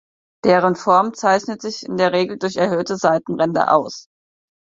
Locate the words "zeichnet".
1.13-1.61